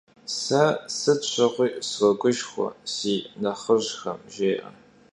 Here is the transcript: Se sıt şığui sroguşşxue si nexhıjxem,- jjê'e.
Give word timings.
Se 0.41 0.63
sıt 0.97 1.21
şığui 1.31 1.67
sroguşşxue 1.89 2.67
si 2.93 3.15
nexhıjxem,- 3.41 4.19
jjê'e. 4.33 4.57